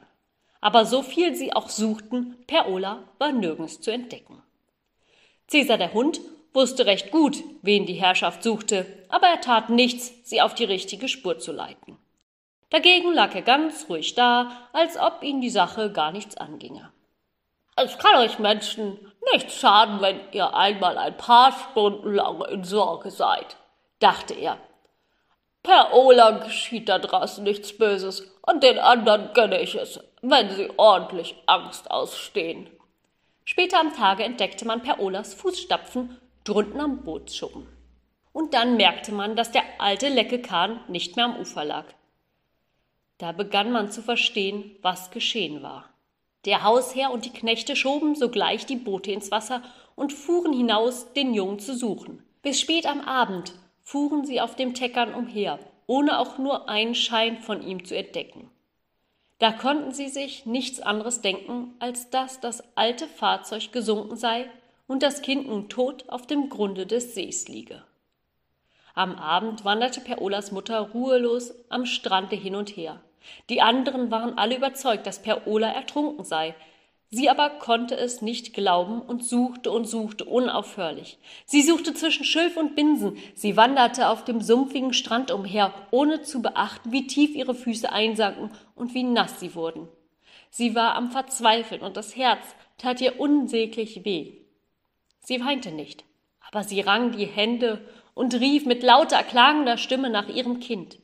Aber 0.62 0.86
so 0.86 1.02
viel 1.02 1.36
sie 1.36 1.54
auch 1.54 1.70
suchten, 1.70 2.38
Per 2.48 2.68
Ola 2.68 3.04
war 3.18 3.32
nirgends 3.32 3.80
zu 3.82 3.92
entdecken. 3.92 4.42
Cäsar 5.48 5.78
der 5.78 5.94
Hund 5.94 6.20
wusste 6.54 6.86
recht 6.86 7.12
gut, 7.12 7.44
wen 7.62 7.86
die 7.86 7.94
Herrschaft 7.94 8.44
suchte, 8.44 8.86
aber 9.10 9.28
er 9.28 9.42
tat 9.42 9.70
nichts, 9.70 10.12
sie 10.24 10.42
auf 10.42 10.54
die 10.54 10.66
richtige 10.66 11.08
Spur 11.08 11.40
zu 11.40 11.52
leiten. 11.52 11.98
Dagegen 12.70 13.14
lag 13.14 13.34
er 13.34 13.42
ganz 13.42 13.88
ruhig 13.90 14.14
da, 14.16 14.52
als 14.74 14.98
ob 14.98 15.24
ihn 15.24 15.42
die 15.42 15.50
Sache 15.50 15.92
gar 15.92 16.12
nichts 16.12 16.38
anginge. 16.38 16.92
Es 17.76 17.98
kann 17.98 18.18
euch 18.18 18.40
Menschen 18.40 19.00
nichts 19.34 19.56
schaden, 19.56 20.02
wenn 20.02 20.20
ihr 20.34 20.54
einmal 20.54 20.98
ein 20.98 21.16
paar 21.18 21.52
Stunden 21.52 22.14
lang 22.14 22.42
in 22.46 22.64
Sorge 22.64 23.10
seid, 23.10 23.56
dachte 24.00 24.34
er. 24.34 24.58
Per 25.64 25.94
Ola 25.94 26.32
geschieht 26.32 26.90
da 26.90 27.00
draußen 27.00 27.44
nichts 27.44 27.78
Böses, 27.78 28.24
und 28.42 28.64
den 28.64 28.80
anderen 28.80 29.34
gönne 29.34 29.62
ich 29.62 29.76
es, 29.76 30.00
wenn 30.22 30.50
sie 30.52 30.70
ordentlich 30.78 31.36
Angst 31.46 31.90
ausstehen. 31.92 32.70
Später 33.46 33.80
am 33.80 33.94
Tage 33.94 34.24
entdeckte 34.24 34.66
man 34.66 34.82
Perolas 34.84 35.34
Fußstapfen 35.34 36.18
drunten 36.44 36.80
am 36.80 37.04
Bootsschuppen. 37.04 37.68
Und 38.32 38.54
dann 38.54 38.78
merkte 38.78 39.12
man, 39.12 39.36
dass 39.36 39.52
der 39.52 39.64
alte 39.80 40.10
Leckekahn 40.10 40.80
nicht 40.88 41.16
mehr 41.16 41.26
am 41.26 41.38
Ufer 41.38 41.66
lag. 41.66 41.86
Da 43.18 43.32
begann 43.32 43.72
man 43.72 43.92
zu 43.92 44.02
verstehen, 44.02 44.76
was 44.82 45.12
geschehen 45.12 45.62
war. 45.62 45.90
Der 46.46 46.64
Hausherr 46.64 47.12
und 47.12 47.26
die 47.26 47.34
Knechte 47.34 47.76
schoben 47.76 48.16
sogleich 48.16 48.66
die 48.66 48.78
Boote 48.78 49.12
ins 49.12 49.30
Wasser 49.30 49.62
und 49.96 50.14
fuhren 50.14 50.54
hinaus, 50.54 51.12
den 51.14 51.34
Jungen 51.34 51.60
zu 51.60 51.76
suchen. 51.76 52.24
Bis 52.42 52.62
spät 52.62 52.86
am 52.86 53.02
Abend 53.02 53.54
fuhren 53.82 54.26
sie 54.26 54.40
auf 54.40 54.56
dem 54.56 54.74
Teckern 54.74 55.14
umher, 55.14 55.60
ohne 55.88 56.20
auch 56.20 56.38
nur 56.38 56.70
einen 56.70 56.96
Schein 56.96 57.42
von 57.42 57.62
ihm 57.62 57.84
zu 57.84 57.98
entdecken. 57.98 58.50
Da 59.40 59.54
konnten 59.54 59.94
sie 59.94 60.10
sich 60.10 60.46
nichts 60.46 60.82
anderes 60.82 61.22
denken, 61.22 61.74
als 61.80 62.10
dass 62.10 62.42
das 62.42 62.62
alte 62.76 63.08
Fahrzeug 63.08 63.72
gesunken 63.72 64.18
sei 64.18 64.50
und 64.88 65.02
das 65.02 65.22
Kind 65.22 65.48
nun 65.48 65.70
tot 65.70 66.10
auf 66.10 66.28
dem 66.28 66.50
Grunde 66.50 66.86
des 66.86 67.16
Sees 67.16 67.48
liege. 67.48 67.84
Am 68.96 69.16
Abend 69.16 69.64
wanderte 69.64 70.02
Perolas 70.02 70.52
Mutter 70.52 70.80
ruhelos 70.80 71.54
am 71.70 71.86
Strande 71.86 72.36
hin 72.36 72.56
und 72.56 72.70
her. 72.76 73.00
Die 73.50 73.62
anderen 73.62 74.12
waren 74.12 74.38
alle 74.38 74.58
überzeugt, 74.58 75.08
dass 75.08 75.22
Perola 75.22 75.72
ertrunken 75.72 76.26
sei. 76.26 76.54
Sie 77.12 77.28
aber 77.28 77.50
konnte 77.50 77.98
es 77.98 78.22
nicht 78.22 78.54
glauben 78.54 79.02
und 79.02 79.24
suchte 79.24 79.72
und 79.72 79.86
suchte 79.86 80.26
unaufhörlich. 80.26 81.18
Sie 81.46 81.64
suchte 81.64 81.96
zwischen 81.96 82.24
Schilf 82.24 82.56
und 82.56 82.76
Binsen, 82.76 83.18
sie 83.34 83.58
wanderte 83.58 84.10
auf 84.10 84.24
dem 84.26 84.42
sumpfigen 84.42 84.94
Strand 84.94 85.32
umher, 85.32 85.74
ohne 85.90 86.22
zu 86.22 86.44
beachten, 86.44 86.92
wie 86.92 87.08
tief 87.08 87.34
ihre 87.34 87.56
Füße 87.56 87.92
einsanken 87.92 88.52
und 88.76 88.94
wie 88.94 89.04
nass 89.04 89.40
sie 89.40 89.56
wurden. 89.56 89.88
Sie 90.52 90.76
war 90.76 90.94
am 90.94 91.12
Verzweifeln 91.12 91.82
und 91.82 91.98
das 91.98 92.16
Herz 92.16 92.46
tat 92.78 93.02
ihr 93.02 93.20
unsäglich 93.20 94.06
weh. 94.06 94.34
Sie 95.22 95.44
weinte 95.44 95.72
nicht, 95.72 96.06
aber 96.48 96.64
sie 96.64 96.82
rang 96.82 97.12
die 97.12 97.26
Hände 97.26 97.82
und 98.14 98.36
rief 98.36 98.68
mit 98.68 98.84
lauter 98.84 99.24
klagender 99.24 99.78
Stimme 99.78 100.12
nach 100.12 100.28
ihrem 100.28 100.60
Kind. 100.60 101.00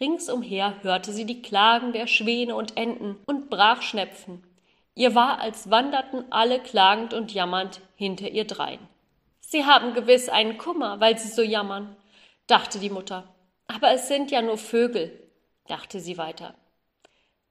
Ringsumher 0.00 0.82
hörte 0.82 1.12
sie 1.12 1.26
die 1.26 1.42
Klagen 1.42 1.92
der 1.92 2.06
Schwäne 2.06 2.56
und 2.56 2.78
Enten 2.78 3.16
und 3.26 3.50
Brachschnepfen. 3.50 4.42
Ihr 4.94 5.14
war, 5.14 5.40
als 5.40 5.70
wanderten 5.70 6.24
alle 6.30 6.60
klagend 6.60 7.14
und 7.14 7.32
jammernd 7.32 7.80
hinter 7.96 8.28
ihr 8.28 8.46
drein. 8.46 8.78
Sie 9.40 9.64
haben 9.64 9.94
gewiss 9.94 10.28
einen 10.28 10.58
Kummer, 10.58 11.00
weil 11.00 11.18
sie 11.18 11.28
so 11.28 11.42
jammern, 11.42 11.96
dachte 12.46 12.78
die 12.78 12.90
Mutter. 12.90 13.34
Aber 13.66 13.92
es 13.92 14.08
sind 14.08 14.30
ja 14.30 14.42
nur 14.42 14.58
Vögel, 14.58 15.30
dachte 15.66 16.00
sie 16.00 16.18
weiter. 16.18 16.54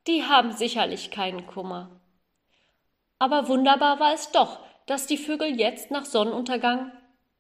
Die 0.08 0.24
haben 0.24 0.52
sicherlich 0.52 1.12
keinen 1.12 1.48
Kummer. 1.48 1.90
Aber 3.20 3.48
wunderbar 3.48 4.00
war 4.00 4.14
es 4.14 4.32
doch, 4.32 4.60
dass 4.88 5.08
die 5.08 5.18
Vögel 5.18 5.60
jetzt 5.60 5.92
nach 5.92 6.06
Sonnenuntergang 6.06 6.92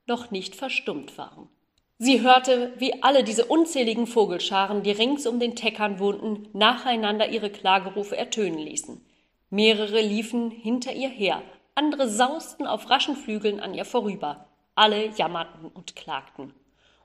noch 0.05 0.31
nicht 0.31 0.55
verstummt 0.55 1.17
waren. 1.17 1.49
Sie 1.97 2.21
hörte, 2.21 2.73
wie 2.77 3.03
alle 3.03 3.23
diese 3.23 3.45
unzähligen 3.45 4.07
Vogelscharen, 4.07 4.81
die 4.81 4.91
rings 4.91 5.27
um 5.27 5.39
den 5.39 5.55
Teckern 5.55 5.99
wohnten, 5.99 6.47
nacheinander 6.53 7.29
ihre 7.29 7.51
Klagerufe 7.51 8.17
ertönen 8.17 8.57
ließen. 8.57 9.05
Mehrere 9.53 9.99
liefen 10.01 10.49
hinter 10.49 10.93
ihr 10.93 11.09
her, 11.09 11.43
andere 11.75 12.09
sausten 12.09 12.65
auf 12.65 12.89
raschen 12.89 13.17
Flügeln 13.17 13.59
an 13.59 13.73
ihr 13.73 13.83
vorüber. 13.83 14.47
Alle 14.75 15.09
jammerten 15.09 15.67
und 15.67 15.97
klagten. 15.97 16.53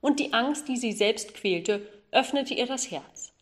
Und 0.00 0.20
die 0.20 0.32
Angst, 0.32 0.68
die 0.68 0.76
sie 0.76 0.92
selbst 0.92 1.34
quälte, 1.34 1.84
öffnete 2.12 2.54
ihr 2.54 2.66
das 2.66 2.92
Herz. 2.92 3.32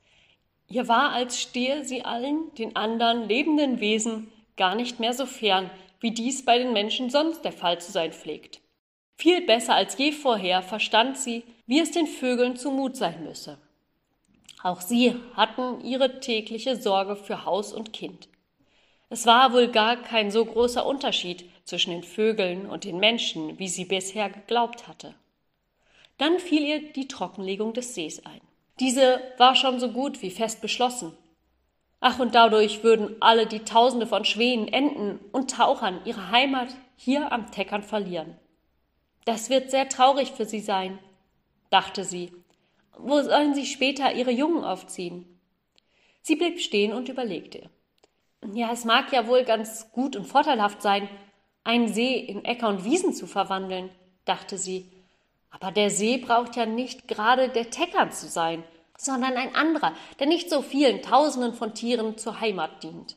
Ihr 0.68 0.88
war, 0.88 1.10
als 1.12 1.38
stehe 1.38 1.84
sie 1.84 2.02
allen, 2.02 2.54
den 2.54 2.76
anderen 2.76 3.28
lebenden 3.28 3.78
Wesen, 3.78 4.32
gar 4.56 4.74
nicht 4.74 5.00
mehr 5.00 5.12
so 5.12 5.26
fern, 5.26 5.70
wie 6.00 6.12
dies 6.12 6.42
bei 6.46 6.56
den 6.56 6.72
Menschen 6.72 7.10
sonst 7.10 7.44
der 7.44 7.52
Fall 7.52 7.78
zu 7.82 7.92
sein 7.92 8.12
pflegt. 8.12 8.62
Viel 9.18 9.44
besser 9.44 9.74
als 9.74 9.98
je 9.98 10.12
vorher 10.12 10.62
verstand 10.62 11.18
sie, 11.18 11.44
wie 11.66 11.80
es 11.80 11.90
den 11.90 12.06
Vögeln 12.06 12.56
zumut 12.56 12.96
sein 12.96 13.22
müsse. 13.22 13.58
Auch 14.62 14.80
sie 14.80 15.14
hatten 15.34 15.84
ihre 15.84 16.20
tägliche 16.20 16.76
Sorge 16.76 17.16
für 17.16 17.44
Haus 17.44 17.74
und 17.74 17.92
Kind. 17.92 18.28
Es 19.14 19.26
war 19.26 19.52
wohl 19.52 19.68
gar 19.68 19.94
kein 19.94 20.32
so 20.32 20.44
großer 20.44 20.84
Unterschied 20.84 21.48
zwischen 21.62 21.92
den 21.92 22.02
Vögeln 22.02 22.68
und 22.68 22.82
den 22.82 22.98
Menschen, 22.98 23.60
wie 23.60 23.68
sie 23.68 23.84
bisher 23.84 24.28
geglaubt 24.28 24.88
hatte. 24.88 25.14
Dann 26.18 26.40
fiel 26.40 26.62
ihr 26.62 26.92
die 26.92 27.06
Trockenlegung 27.06 27.74
des 27.74 27.94
Sees 27.94 28.26
ein. 28.26 28.40
Diese 28.80 29.20
war 29.38 29.54
schon 29.54 29.78
so 29.78 29.92
gut 29.92 30.20
wie 30.20 30.32
fest 30.32 30.60
beschlossen. 30.60 31.16
Ach, 32.00 32.18
und 32.18 32.34
dadurch 32.34 32.82
würden 32.82 33.14
alle 33.20 33.46
die 33.46 33.60
Tausende 33.60 34.08
von 34.08 34.24
Schwänen, 34.24 34.66
Enten 34.66 35.20
und 35.30 35.52
Tauchern 35.52 36.00
ihre 36.04 36.32
Heimat 36.32 36.70
hier 36.96 37.30
am 37.30 37.52
Teckern 37.52 37.84
verlieren. 37.84 38.36
Das 39.26 39.48
wird 39.48 39.70
sehr 39.70 39.88
traurig 39.88 40.32
für 40.32 40.44
sie 40.44 40.58
sein, 40.58 40.98
dachte 41.70 42.02
sie. 42.02 42.32
Wo 42.98 43.22
sollen 43.22 43.54
sie 43.54 43.66
später 43.66 44.12
ihre 44.12 44.32
Jungen 44.32 44.64
aufziehen? 44.64 45.38
Sie 46.20 46.34
blieb 46.34 46.58
stehen 46.58 46.92
und 46.92 47.08
überlegte. 47.08 47.70
Ja, 48.52 48.70
es 48.72 48.84
mag 48.84 49.12
ja 49.12 49.26
wohl 49.26 49.44
ganz 49.44 49.90
gut 49.92 50.16
und 50.16 50.26
vorteilhaft 50.26 50.82
sein, 50.82 51.08
einen 51.64 51.88
See 51.88 52.16
in 52.18 52.44
Äcker 52.44 52.68
und 52.68 52.84
Wiesen 52.84 53.14
zu 53.14 53.26
verwandeln, 53.26 53.90
dachte 54.24 54.58
sie. 54.58 54.90
Aber 55.50 55.70
der 55.70 55.90
See 55.90 56.18
braucht 56.18 56.56
ja 56.56 56.66
nicht 56.66 57.08
gerade 57.08 57.48
der 57.48 57.70
Teckern 57.70 58.12
zu 58.12 58.28
sein, 58.28 58.62
sondern 58.98 59.34
ein 59.36 59.54
anderer, 59.54 59.94
der 60.18 60.26
nicht 60.26 60.50
so 60.50 60.62
vielen 60.62 61.02
Tausenden 61.02 61.54
von 61.54 61.74
Tieren 61.74 62.18
zur 62.18 62.40
Heimat 62.40 62.82
dient. 62.82 63.16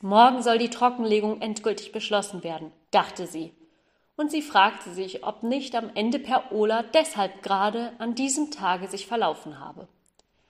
Morgen 0.00 0.42
soll 0.42 0.58
die 0.58 0.70
Trockenlegung 0.70 1.40
endgültig 1.40 1.92
beschlossen 1.92 2.42
werden, 2.42 2.72
dachte 2.90 3.26
sie 3.26 3.52
und 4.16 4.30
sie 4.30 4.42
fragte 4.42 4.92
sich, 4.92 5.24
ob 5.24 5.42
nicht 5.42 5.74
am 5.74 5.90
Ende 5.94 6.18
Per 6.18 6.52
Ola 6.52 6.82
deshalb 6.82 7.42
gerade 7.42 7.92
an 7.98 8.14
diesem 8.14 8.50
Tage 8.50 8.88
sich 8.88 9.06
verlaufen 9.06 9.58
habe. 9.58 9.88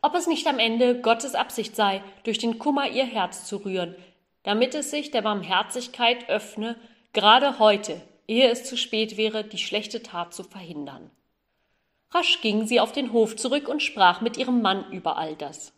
Ob 0.02 0.16
es 0.16 0.26
nicht 0.26 0.48
am 0.48 0.58
Ende 0.58 1.00
Gottes 1.00 1.36
Absicht 1.36 1.76
sei, 1.76 2.02
durch 2.24 2.38
den 2.38 2.58
Kummer 2.58 2.88
ihr 2.88 3.06
Herz 3.06 3.46
zu 3.46 3.58
rühren, 3.58 3.94
damit 4.42 4.74
es 4.74 4.90
sich 4.90 5.12
der 5.12 5.22
Barmherzigkeit 5.22 6.28
öffne, 6.28 6.76
gerade 7.12 7.60
heute, 7.60 8.02
ehe 8.26 8.50
es 8.50 8.64
zu 8.64 8.76
spät 8.76 9.16
wäre, 9.16 9.44
die 9.44 9.58
schlechte 9.58 10.02
Tat 10.02 10.34
zu 10.34 10.42
verhindern. 10.42 11.10
Rasch 12.10 12.40
ging 12.40 12.66
sie 12.66 12.80
auf 12.80 12.90
den 12.90 13.12
Hof 13.12 13.36
zurück 13.36 13.68
und 13.68 13.80
sprach 13.80 14.20
mit 14.20 14.36
ihrem 14.36 14.60
Mann 14.60 14.90
über 14.90 15.16
all 15.16 15.36
das. 15.36 15.72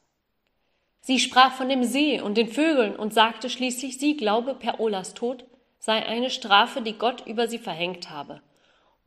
Sie 1.01 1.21
sprach 1.21 1.53
von 1.53 1.69
dem 1.69 1.85
See 1.85 2.21
und 2.21 2.39
den 2.39 2.49
Vögeln 2.49 2.97
und 2.97 3.13
sagte 3.13 3.51
schließlich, 3.51 3.99
sie 3.99 4.17
glaube 4.17 4.55
Per 4.55 4.81
Olas 4.81 5.13
Tod 5.13 5.45
sei 5.79 6.05
eine 6.07 6.31
Strafe, 6.31 6.81
die 6.81 6.95
Gott 6.95 7.27
über 7.27 7.47
sie 7.47 7.59
verhängt 7.59 8.09
habe. 8.09 8.41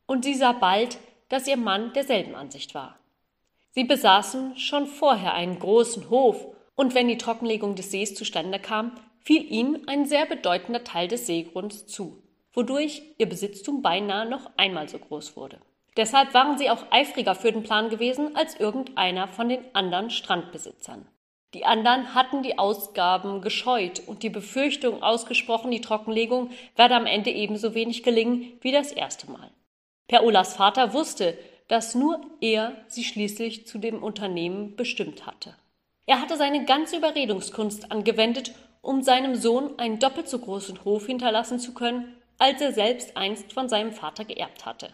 Und 0.06 0.24
sie 0.24 0.36
sah 0.36 0.52
bald, 0.52 1.00
dass 1.28 1.48
ihr 1.48 1.58
Mann 1.58 1.92
derselben 1.94 2.36
Ansicht 2.36 2.76
war. 2.76 3.00
Sie 3.78 3.84
besaßen 3.84 4.58
schon 4.58 4.88
vorher 4.88 5.36
einen 5.36 5.60
großen 5.60 6.10
Hof, 6.10 6.48
und 6.74 6.96
wenn 6.96 7.08
die 7.08 7.20
Trockenlegung 7.20 7.76
des 7.76 7.92
Sees 7.92 8.16
zustande 8.16 8.58
kam, 8.58 8.94
fiel 9.20 9.44
ihnen 9.52 9.88
ein 9.88 10.08
sehr 10.08 10.26
bedeutender 10.26 10.84
Teil 10.84 11.08
des 11.08 11.28
Seegrunds 11.28 11.86
zu, 11.86 12.24
wodurch 12.54 13.04
ihr 13.20 13.30
Besitztum 13.30 13.84
beinahe 13.84 14.28
noch 14.28 14.50
einmal 14.58 14.90
so 14.90 14.98
groß 14.98 15.38
wurde. 15.38 15.62
Deshalb 15.96 16.34
waren 16.34 16.58
sie 16.58 16.72
auch 16.72 16.86
eifriger 16.90 17.36
für 17.36 17.52
den 17.52 17.62
Plan 17.62 17.90
gewesen 17.90 18.36
als 18.36 18.60
irgendeiner 18.60 19.28
von 19.28 19.48
den 19.48 19.64
anderen 19.76 20.10
Strandbesitzern. 20.10 21.08
Die 21.54 21.66
anderen 21.66 22.16
hatten 22.16 22.42
die 22.42 22.58
Ausgaben 22.58 23.42
gescheut 23.42 24.02
und 24.08 24.24
die 24.24 24.32
Befürchtung 24.32 25.04
ausgesprochen, 25.04 25.70
die 25.70 25.82
Trockenlegung 25.82 26.50
werde 26.76 26.96
am 26.96 27.06
Ende 27.06 27.30
ebenso 27.30 27.76
wenig 27.76 28.02
gelingen 28.02 28.58
wie 28.62 28.72
das 28.72 28.92
erste 28.92 29.30
Mal. 29.30 29.52
Per 30.08 30.24
Ulas 30.24 30.56
Vater 30.56 30.94
wusste, 30.94 31.38
dass 31.68 31.96
nur 31.96 32.22
er 32.42 32.74
sie 32.88 33.04
schließlich 33.04 33.68
zu 33.68 33.78
dem 33.78 34.02
Unternehmen 34.02 34.76
bestimmt 34.76 35.26
hatte. 35.26 35.56
Er 36.06 36.22
hatte 36.22 36.38
seine 36.38 36.66
ganze 36.66 36.98
Überredungskunst 36.98 37.92
angewendet, 37.92 38.54
um 38.82 39.04
seinem 39.04 39.36
Sohn 39.36 39.78
einen 39.78 40.00
doppelt 40.00 40.30
so 40.30 40.40
großen 40.40 40.86
Hof 40.86 41.06
hinterlassen 41.06 41.60
zu 41.60 41.74
können, 41.74 42.16
als 42.38 42.62
er 42.62 42.72
selbst 42.72 43.18
einst 43.18 43.52
von 43.52 43.68
seinem 43.68 43.92
Vater 43.92 44.24
geerbt 44.24 44.66
hatte. 44.66 44.94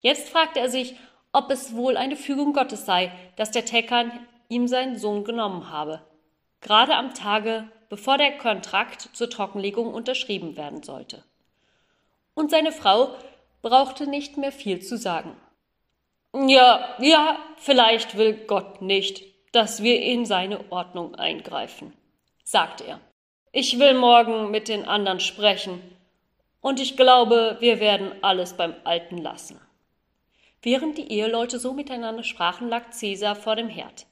Jetzt 0.00 0.30
fragte 0.30 0.60
er 0.60 0.70
sich, 0.70 0.96
ob 1.32 1.50
es 1.50 1.74
wohl 1.74 1.96
eine 1.96 2.16
Fügung 2.16 2.52
Gottes 2.54 2.86
sei, 2.86 3.12
dass 3.36 3.50
der 3.50 3.64
Teckern 3.64 4.12
ihm 4.48 4.66
sein 4.68 4.96
Sohn 4.96 5.24
genommen 5.24 5.70
habe, 5.70 6.00
gerade 6.60 6.94
am 6.94 7.12
Tage, 7.12 7.70
bevor 7.90 8.16
der 8.16 8.38
Kontrakt 8.38 9.10
zur 9.12 9.28
Trockenlegung 9.28 9.92
unterschrieben 9.92 10.56
werden 10.56 10.82
sollte. 10.82 11.22
Und 12.34 12.50
seine 12.50 12.72
Frau 12.72 13.14
brauchte 13.60 14.06
nicht 14.06 14.36
mehr 14.36 14.52
viel 14.52 14.80
zu 14.80 14.96
sagen. 14.96 15.36
Ja, 16.34 16.96
ja, 17.00 17.38
vielleicht 17.56 18.16
will 18.18 18.34
Gott 18.46 18.82
nicht, 18.82 19.24
dass 19.52 19.82
wir 19.82 20.02
in 20.02 20.26
seine 20.26 20.70
Ordnung 20.70 21.14
eingreifen, 21.14 21.94
sagte 22.44 22.84
er. 22.84 23.00
Ich 23.50 23.78
will 23.78 23.94
morgen 23.94 24.50
mit 24.50 24.68
den 24.68 24.84
anderen 24.84 25.20
sprechen, 25.20 25.80
und 26.60 26.80
ich 26.80 26.96
glaube, 26.96 27.56
wir 27.60 27.80
werden 27.80 28.12
alles 28.20 28.54
beim 28.54 28.74
Alten 28.84 29.18
lassen. 29.18 29.60
Während 30.60 30.98
die 30.98 31.10
Eheleute 31.10 31.58
so 31.58 31.72
miteinander 31.72 32.24
sprachen, 32.24 32.68
lag 32.68 32.90
Cäsar 32.90 33.36
vor 33.36 33.56
dem 33.56 33.68
Herd. 33.68 34.06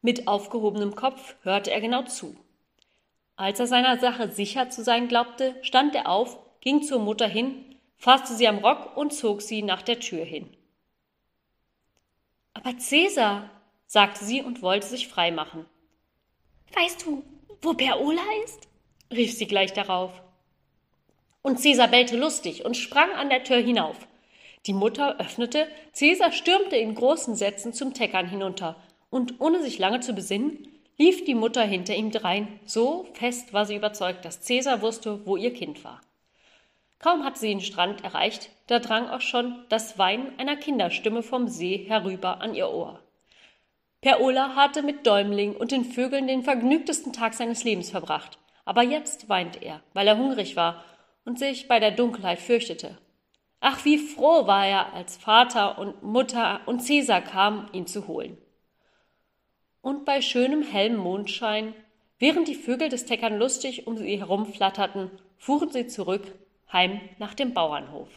Mit 0.00 0.28
aufgehobenem 0.28 0.94
Kopf 0.94 1.34
hörte 1.42 1.72
er 1.72 1.80
genau 1.80 2.04
zu. 2.04 2.36
Als 3.36 3.60
er 3.60 3.66
seiner 3.66 3.98
Sache 3.98 4.30
sicher 4.30 4.70
zu 4.70 4.82
sein 4.82 5.08
glaubte, 5.08 5.56
stand 5.62 5.94
er 5.94 6.08
auf, 6.08 6.38
ging 6.60 6.82
zur 6.82 7.00
Mutter 7.00 7.26
hin, 7.26 7.76
fasste 7.96 8.34
sie 8.34 8.48
am 8.48 8.58
Rock 8.58 8.96
und 8.96 9.12
zog 9.12 9.42
sie 9.42 9.62
nach 9.62 9.82
der 9.82 10.00
Tür 10.00 10.24
hin. 10.24 10.56
Aber 12.58 12.76
Cäsar, 12.78 13.50
sagte 13.86 14.24
sie 14.24 14.42
und 14.42 14.62
wollte 14.62 14.86
sich 14.86 15.08
frei 15.08 15.30
machen. 15.30 15.64
Weißt 16.74 17.06
du, 17.06 17.24
wo 17.62 17.74
Perola 17.74 18.22
ist? 18.44 18.68
rief 19.10 19.32
sie 19.32 19.46
gleich 19.46 19.72
darauf. 19.72 20.10
Und 21.42 21.60
Cäsar 21.60 21.88
bellte 21.88 22.16
lustig 22.16 22.64
und 22.64 22.76
sprang 22.76 23.10
an 23.12 23.30
der 23.30 23.44
Tür 23.44 23.58
hinauf. 23.58 23.96
Die 24.66 24.72
Mutter 24.72 25.18
öffnete, 25.20 25.68
Cäsar 25.92 26.32
stürmte 26.32 26.76
in 26.76 26.94
großen 26.94 27.36
Sätzen 27.36 27.72
zum 27.72 27.94
Teckern 27.94 28.28
hinunter, 28.28 28.76
und 29.08 29.40
ohne 29.40 29.62
sich 29.62 29.78
lange 29.78 30.00
zu 30.00 30.12
besinnen, 30.12 30.68
lief 30.98 31.24
die 31.24 31.34
Mutter 31.36 31.62
hinter 31.62 31.94
ihm 31.94 32.10
drein, 32.10 32.60
so 32.66 33.06
fest 33.14 33.54
war 33.54 33.64
sie 33.64 33.76
überzeugt, 33.76 34.24
dass 34.24 34.42
Cäsar 34.42 34.82
wusste, 34.82 35.24
wo 35.24 35.36
ihr 35.36 35.54
Kind 35.54 35.84
war. 35.84 36.02
Kaum 36.98 37.24
hatte 37.24 37.38
sie 37.38 37.48
den 37.48 37.60
Strand 37.60 38.02
erreicht, 38.02 38.50
da 38.66 38.80
drang 38.80 39.08
auch 39.08 39.20
schon 39.20 39.64
das 39.68 39.98
Weinen 39.98 40.36
einer 40.38 40.56
Kinderstimme 40.56 41.22
vom 41.22 41.46
See 41.46 41.84
herüber 41.86 42.40
an 42.40 42.54
ihr 42.54 42.70
Ohr. 42.70 43.00
Per 44.00 44.20
Ola 44.20 44.56
hatte 44.56 44.82
mit 44.82 45.06
Däumling 45.06 45.54
und 45.54 45.70
den 45.70 45.84
Vögeln 45.84 46.26
den 46.26 46.42
vergnügtesten 46.42 47.12
Tag 47.12 47.34
seines 47.34 47.62
Lebens 47.62 47.90
verbracht, 47.90 48.38
aber 48.64 48.82
jetzt 48.82 49.28
weinte 49.28 49.60
er, 49.60 49.80
weil 49.92 50.08
er 50.08 50.18
hungrig 50.18 50.56
war 50.56 50.84
und 51.24 51.38
sich 51.38 51.68
bei 51.68 51.78
der 51.78 51.92
Dunkelheit 51.92 52.40
fürchtete. 52.40 52.98
Ach, 53.60 53.84
wie 53.84 53.98
froh 53.98 54.46
war 54.46 54.66
er, 54.66 54.92
als 54.92 55.16
Vater 55.16 55.78
und 55.78 56.02
Mutter 56.02 56.60
und 56.66 56.80
Cäsar 56.80 57.20
kamen, 57.20 57.68
ihn 57.72 57.86
zu 57.86 58.06
holen. 58.06 58.38
Und 59.80 60.04
bei 60.04 60.20
schönem 60.20 60.62
hellem 60.62 60.96
Mondschein, 60.96 61.74
während 62.18 62.46
die 62.48 62.54
Vögel 62.54 62.88
des 62.88 63.04
Teckern 63.04 63.38
lustig 63.38 63.86
um 63.86 63.96
sie 63.96 64.18
herumflatterten, 64.18 65.10
fuhren 65.38 65.70
sie 65.70 65.86
zurück 65.86 66.22
heim 66.72 67.00
nach 67.18 67.34
dem 67.34 67.54
Bauernhof. 67.54 68.08